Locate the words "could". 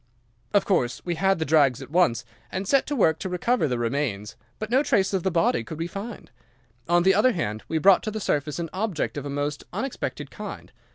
5.63-5.77